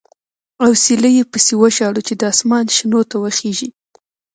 [0.65, 3.69] اوسیلی یې پسې وشاړه چې د اسمان شنو ته وخېژي.